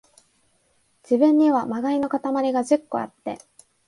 [1.03, 3.37] 自分には、禍いのかたまりが十個あって、